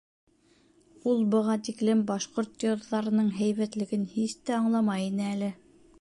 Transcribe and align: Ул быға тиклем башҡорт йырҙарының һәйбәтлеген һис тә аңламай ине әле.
Ул 1.11 1.19
быға 1.35 1.57
тиклем 1.67 2.01
башҡорт 2.13 2.65
йырҙарының 2.69 3.29
һәйбәтлеген 3.43 4.11
һис 4.15 4.37
тә 4.49 4.57
аңламай 4.63 5.11
ине 5.13 5.33
әле. 5.35 5.53